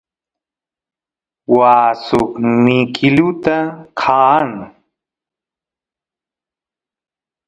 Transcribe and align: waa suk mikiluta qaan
waa 1.57 1.87
suk 2.05 2.31
mikiluta 2.63 3.57
qaan 3.99 4.51